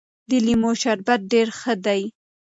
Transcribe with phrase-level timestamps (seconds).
[0.29, 2.01] د لیمو شربت ډېر ښه دی.